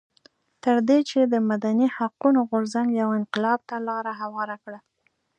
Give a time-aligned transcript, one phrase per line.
[0.63, 4.79] تر دې چې د مدني حقونو غورځنګ یو انقلاب ته لار هواره کړه.